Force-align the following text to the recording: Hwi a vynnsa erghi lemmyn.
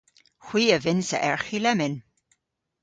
Hwi 0.45 0.63
a 0.75 0.77
vynnsa 0.83 1.17
erghi 1.31 1.59
lemmyn. 1.61 1.95